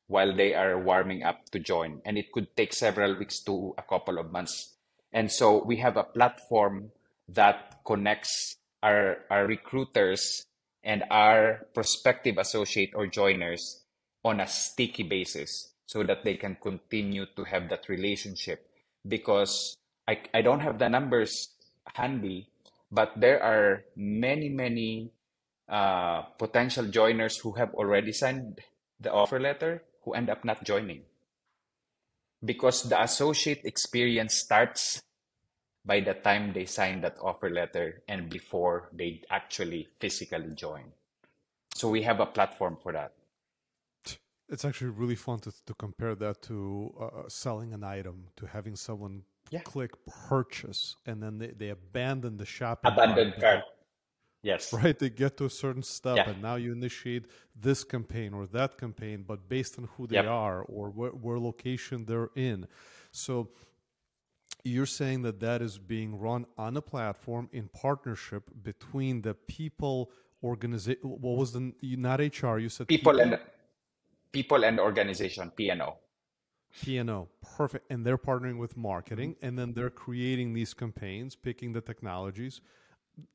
[0.09, 2.03] while they are warming up to join.
[2.05, 4.77] And it could take several weeks to a couple of months.
[5.11, 6.93] And so we have a platform
[7.29, 10.45] that connects our our recruiters
[10.85, 13.81] and our prospective associate or joiners
[14.23, 18.65] on a sticky basis so that they can continue to have that relationship.
[19.07, 19.77] Because
[20.09, 21.53] I, I don't have the numbers
[21.93, 22.49] handy
[22.93, 25.11] but there are many many
[25.69, 28.61] uh, potential joiners who have already signed
[29.01, 31.01] the offer letter who end up not joining.
[32.45, 35.03] Because the associate experience starts
[35.85, 40.93] by the time they sign that offer letter and before they actually physically join.
[41.75, 43.13] So we have a platform for that
[44.53, 48.47] it's actually really fun to, to compare that to uh, uh, selling an item, to
[48.47, 49.61] having someone yeah.
[49.61, 49.93] click
[50.29, 53.65] purchase and then they, they abandon the shopping abandon cart.
[54.43, 54.73] Yes.
[54.73, 54.99] Right.
[54.99, 56.31] They get to a certain step yeah.
[56.31, 57.27] and now you initiate
[57.59, 60.27] this campaign or that campaign, but based on who they yep.
[60.27, 62.67] are or where, where location they're in.
[63.13, 63.51] So
[64.65, 70.11] you're saying that that is being run on a platform in partnership between the people
[70.43, 71.01] organization.
[71.03, 72.59] What was the not HR?
[72.59, 73.33] You said people, people?
[73.33, 73.41] and
[74.33, 75.97] people and organization P&O.
[76.83, 77.91] P&O, perfect.
[77.91, 82.61] And they're partnering with marketing, and then they're creating these campaigns, picking the technologies.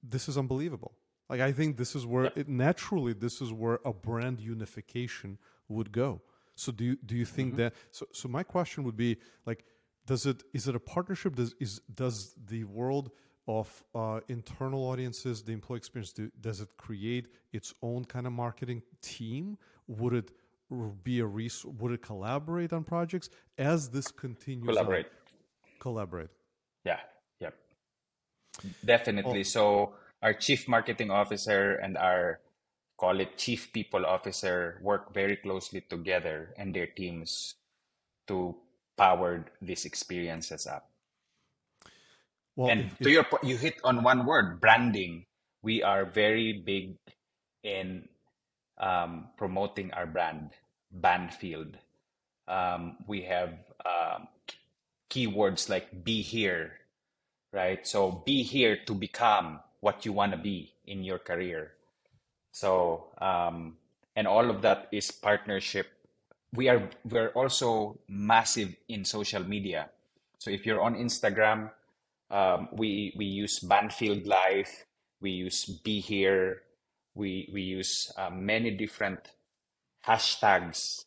[0.01, 0.95] This is unbelievable.
[1.29, 2.29] Like I think this is where yeah.
[2.35, 6.21] it, naturally this is where a brand unification would go.
[6.55, 7.57] So do you do you think mm-hmm.
[7.63, 7.73] that?
[7.91, 9.65] So so my question would be like,
[10.05, 11.35] does it is it a partnership?
[11.35, 13.11] Does is does the world
[13.47, 18.33] of uh, internal audiences, the employee experience, do, does it create its own kind of
[18.33, 19.57] marketing team?
[19.87, 20.31] Would it
[21.03, 21.73] be a resource?
[21.79, 24.67] Would it collaborate on projects as this continues?
[24.67, 25.05] Collaborate.
[25.05, 25.11] On?
[25.79, 26.29] Collaborate.
[26.85, 26.99] Yeah.
[27.39, 27.53] Yep.
[28.85, 29.41] Definitely.
[29.41, 29.43] Oh.
[29.43, 32.39] So our chief marketing officer and our
[32.97, 37.55] call it chief people officer work very closely together and their teams
[38.27, 38.55] to
[38.97, 40.89] power these experiences up.
[42.55, 45.25] Well, and if, to your point, you hit on one word, branding.
[45.61, 46.97] We are very big
[47.63, 48.09] in
[48.79, 50.51] um, promoting our brand,
[50.91, 51.77] Banfield.
[52.47, 53.53] Um, we have
[53.85, 54.27] um,
[55.09, 56.73] keywords like be here,
[57.51, 57.85] right?
[57.85, 61.71] So be here to become what you want to be in your career.
[62.51, 63.77] So, um,
[64.15, 65.87] and all of that is partnership.
[66.53, 69.89] We are we're also massive in social media.
[70.39, 71.69] So if you're on Instagram,
[72.31, 74.85] um, we we use Banfield Life,
[75.21, 76.63] we use Be Here,
[77.17, 79.33] we we use uh, many different
[80.05, 81.03] hashtags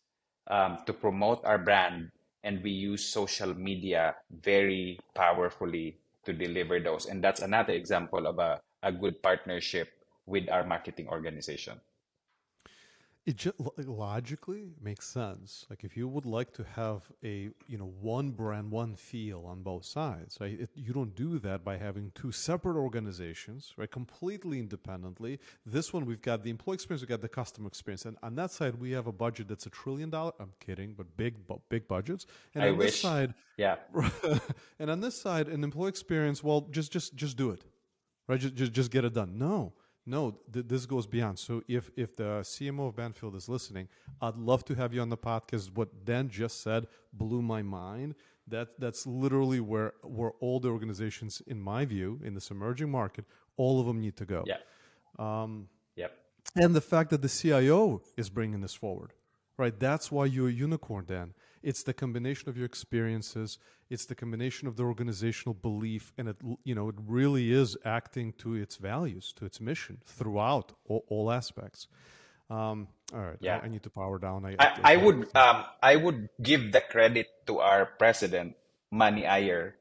[0.51, 2.11] um, to promote our brand,
[2.43, 5.97] and we use social media very powerfully
[6.27, 7.07] to deliver those.
[7.07, 9.89] And that's another example of a, a good partnership
[10.27, 11.81] with our marketing organization
[13.27, 15.67] it just logically makes sense.
[15.69, 19.63] Like if you would like to have a you know one brand one feel on
[19.63, 20.59] both sides right?
[20.59, 23.91] It, you don't do that by having two separate organizations right?
[23.91, 25.39] Completely independently.
[25.67, 28.07] This one we've got the employee experience we've got the customer experience.
[28.07, 31.17] And on that side we have a budget that's a trillion dollar i'm kidding but
[31.17, 31.37] big
[31.69, 32.27] big budgets.
[32.55, 32.93] And I on wish.
[32.93, 33.77] this side yeah.
[34.79, 37.65] and on this side an employee experience well just just just do it.
[38.27, 38.41] Right?
[38.41, 39.39] Just just, just get it done.
[39.39, 39.75] No
[40.11, 41.39] no, th- this goes beyond.
[41.39, 43.89] So if if the CMO of Banfield is listening,
[44.21, 45.71] I'd love to have you on the podcast.
[45.75, 48.17] What Dan just said blew my mind.
[48.49, 53.25] That that's literally where where all the organizations, in my view, in this emerging market,
[53.57, 54.45] all of them need to go.
[54.47, 54.61] Yeah.
[55.19, 56.13] Um, yep.
[56.57, 59.13] And the fact that the CIO is bringing this forward,
[59.57, 59.79] right?
[59.79, 61.35] That's why you're a unicorn, Dan.
[61.63, 63.59] It's the combination of your experiences.
[63.91, 68.33] It's the combination of the organizational belief, and it you know it really is acting
[68.39, 71.87] to its values, to its mission throughout all, all aspects.
[72.49, 73.59] Um, all right, yeah.
[73.59, 74.45] I, I, need to power down.
[74.45, 78.57] I, I, I would um, I would give the credit to our president
[78.91, 79.77] Manny Ayer,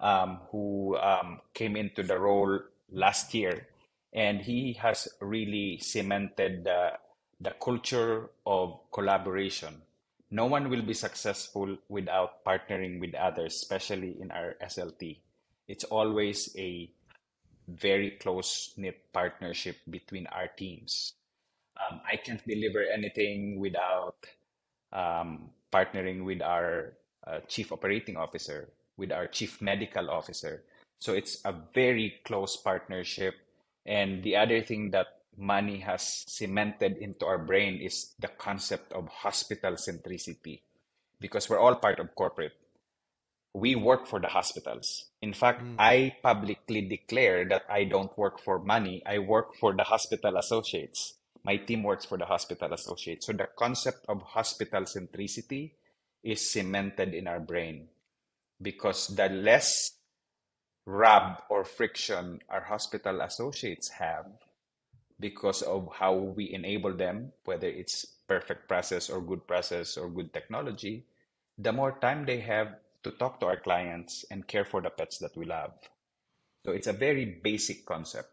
[0.00, 2.58] um, who um, came into the role
[2.90, 3.68] last year,
[4.12, 6.92] and he has really cemented the
[7.40, 9.80] the culture of collaboration
[10.30, 15.18] no one will be successful without partnering with others, especially in our SLT.
[15.66, 16.90] It's always a
[17.68, 21.14] very close knit partnership between our teams.
[21.78, 24.26] Um, I can't deliver anything without
[24.92, 26.94] um, partnering with our
[27.26, 30.62] uh, chief operating officer, with our chief medical officer.
[31.00, 33.34] So it's a very close partnership.
[33.86, 39.08] And the other thing that Manny has cemented into our brain is the concept of
[39.08, 40.60] hospital centricity
[41.20, 42.52] because we're all part of corporate.
[43.52, 45.06] We work for the hospitals.
[45.22, 45.74] In fact, mm.
[45.78, 49.02] I publicly declare that I don't work for money.
[49.04, 51.14] I work for the hospital associates.
[51.42, 53.26] My team works for the hospital associates.
[53.26, 55.72] So the concept of hospital centricity
[56.22, 57.88] is cemented in our brain
[58.60, 59.92] because the less
[60.86, 64.26] rub or friction our hospital associates have,
[65.20, 70.32] because of how we enable them, whether it's perfect process or good process or good
[70.32, 71.04] technology,
[71.58, 75.18] the more time they have to talk to our clients and care for the pets
[75.18, 75.72] that we love.
[76.64, 78.28] So it's a very basic concept.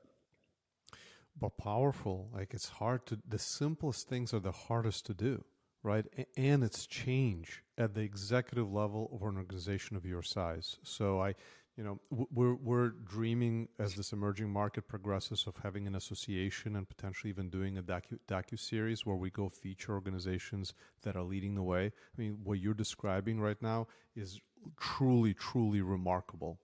[1.39, 2.29] But powerful.
[2.33, 5.43] Like it's hard to, the simplest things are the hardest to do,
[5.83, 6.05] right?
[6.35, 10.77] And it's change at the executive level of an organization of your size.
[10.83, 11.35] So I,
[11.77, 16.89] you know we're we're dreaming as this emerging market progresses of having an association and
[16.89, 20.73] potentially even doing a docu docu series where we go feature organizations
[21.03, 21.85] that are leading the way.
[21.85, 24.41] I mean, what you're describing right now is
[24.79, 26.59] truly truly remarkable,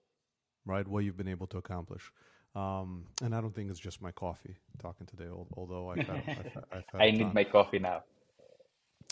[0.66, 0.88] right?
[0.88, 2.12] What you've been able to accomplish.
[2.56, 6.64] Um, and I don't think it's just my coffee talking today, although I've had, I've,
[6.72, 8.04] I've had I need my coffee now.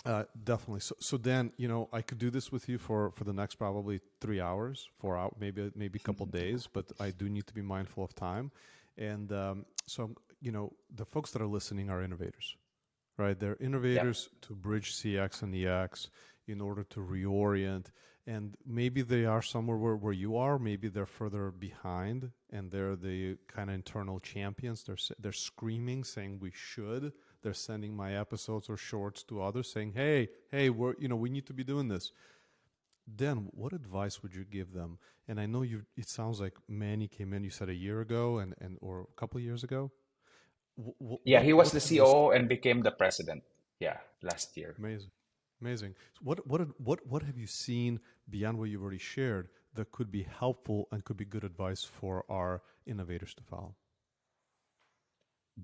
[0.05, 0.79] Uh, definitely.
[0.79, 3.55] So, so Dan, you know, I could do this with you for for the next
[3.55, 7.53] probably three hours, four hours, maybe maybe a couple days, but I do need to
[7.53, 8.51] be mindful of time.
[8.97, 12.55] And um, so, you know, the folks that are listening are innovators,
[13.17, 13.39] right?
[13.39, 14.47] They're innovators yeah.
[14.47, 16.09] to bridge CX and EX
[16.47, 17.87] in order to reorient.
[18.27, 20.59] And maybe they are somewhere where, where you are.
[20.59, 24.83] Maybe they're further behind, and they're the kind of internal champions.
[24.83, 29.93] They're they're screaming, saying we should they're sending my episodes or shorts to others saying,
[29.95, 32.11] "Hey, hey, we're you know we need to be doing this."
[33.07, 34.99] Then, what advice would you give them?
[35.27, 35.83] And I know you.
[35.97, 37.43] It sounds like Manny came in.
[37.43, 39.91] You said a year ago, and and or a couple of years ago.
[40.77, 43.43] W- yeah, he was the COO and became the president.
[43.79, 44.75] Yeah, last year.
[44.77, 45.11] Amazing,
[45.61, 45.95] amazing.
[46.13, 50.11] So what what what what have you seen beyond what you've already shared that could
[50.11, 53.75] be helpful and could be good advice for our innovators to follow?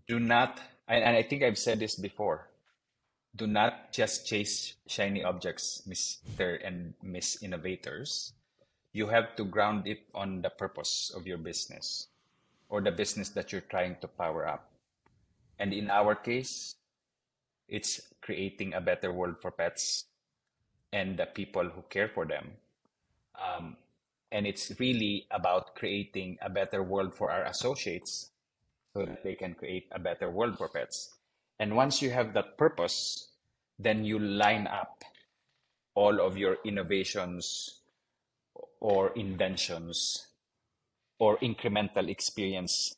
[0.08, 2.50] Do not, and I think I've said this before,
[3.36, 6.58] do not just chase shiny objects, Mr.
[6.66, 8.34] and Miss Innovators.
[8.94, 12.08] You have to ground it on the purpose of your business
[12.70, 14.72] or the business that you're trying to power up.
[15.60, 16.76] And in our case,
[17.68, 20.06] it's creating a better world for pets
[20.92, 22.52] and the people who care for them.
[23.38, 23.78] Um,
[24.32, 28.32] and it's really about creating a better world for our associates
[28.98, 31.14] so that they can create a better world for pets.
[31.60, 33.30] And once you have that purpose,
[33.78, 35.04] then you line up
[35.94, 37.82] all of your innovations
[38.80, 40.28] or inventions
[41.20, 42.96] or incremental experience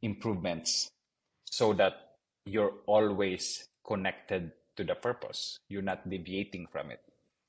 [0.00, 0.90] improvements
[1.44, 2.16] so that
[2.46, 5.58] you're always connected to the purpose.
[5.68, 7.00] You're not deviating from it.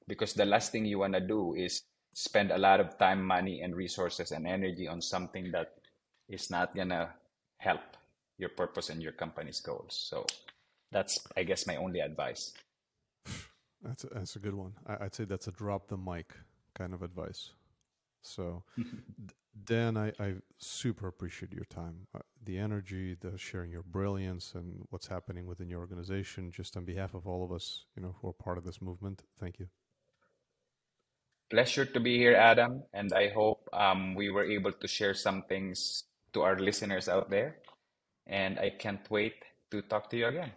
[0.07, 1.83] Because the last thing you want to do is
[2.13, 5.71] spend a lot of time, money, and resources and energy on something that
[6.27, 7.09] is not going to
[7.59, 7.81] help
[8.37, 9.95] your purpose and your company's goals.
[10.09, 10.25] So
[10.91, 12.53] that's, I guess, my only advice.
[13.83, 14.73] That's a, that's a good one.
[14.87, 16.33] I, would say that's a drop the mic
[16.73, 17.51] kind of advice.
[18.21, 18.63] So,
[19.65, 24.85] Dan, I, I super appreciate your time, uh, the energy, the sharing your brilliance, and
[24.89, 26.51] what's happening within your organization.
[26.51, 29.23] Just on behalf of all of us, you know, who are part of this movement,
[29.39, 29.67] thank you.
[31.49, 35.43] Pleasure to be here, Adam, and I hope um, we were able to share some
[35.43, 36.03] things
[36.33, 37.57] to our listeners out there.
[38.27, 39.35] And I can't wait
[39.71, 40.51] to talk to you again.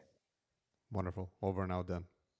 [0.92, 1.32] Wonderful.
[1.42, 2.04] Over and out, Dan.